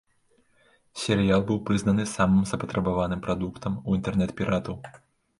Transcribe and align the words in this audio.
Серыял 1.01 1.41
быў 1.49 1.57
прызнаны 1.67 2.05
самым 2.13 2.47
запатрабаваным 2.51 3.21
прадуктам 3.27 3.77
у 3.87 3.99
інтэрнэт-піратаў. 3.99 4.75